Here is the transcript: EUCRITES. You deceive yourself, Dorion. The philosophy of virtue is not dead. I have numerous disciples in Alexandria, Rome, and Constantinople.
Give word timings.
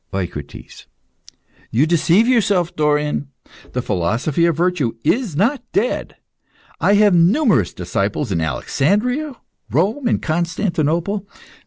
EUCRITES. 0.13 0.87
You 1.69 1.85
deceive 1.85 2.27
yourself, 2.27 2.75
Dorion. 2.75 3.27
The 3.73 3.83
philosophy 3.83 4.47
of 4.47 4.57
virtue 4.57 4.93
is 5.03 5.35
not 5.35 5.61
dead. 5.73 6.15
I 6.79 6.95
have 6.95 7.13
numerous 7.13 7.71
disciples 7.71 8.31
in 8.31 8.41
Alexandria, 8.41 9.35
Rome, 9.69 10.07
and 10.07 10.19
Constantinople. 10.19 11.27